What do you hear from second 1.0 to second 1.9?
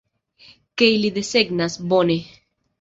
desegnas,